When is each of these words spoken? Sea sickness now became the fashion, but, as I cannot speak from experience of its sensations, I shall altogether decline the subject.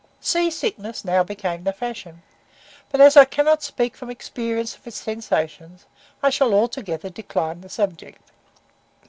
Sea 0.19 0.49
sickness 0.49 1.05
now 1.05 1.21
became 1.23 1.63
the 1.63 1.71
fashion, 1.71 2.23
but, 2.89 2.99
as 2.99 3.15
I 3.15 3.23
cannot 3.23 3.61
speak 3.61 3.95
from 3.95 4.09
experience 4.09 4.75
of 4.75 4.87
its 4.87 4.99
sensations, 4.99 5.85
I 6.23 6.31
shall 6.31 6.55
altogether 6.55 7.11
decline 7.11 7.61
the 7.61 7.69
subject. 7.69 8.31